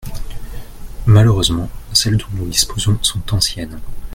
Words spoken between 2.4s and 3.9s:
disposons sont anciennes.